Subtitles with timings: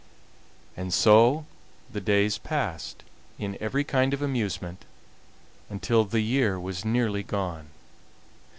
[0.75, 1.45] And so
[1.91, 3.03] the days passed,
[3.37, 4.83] in every kind of amusement,
[5.69, 7.67] until the year was nearly gone.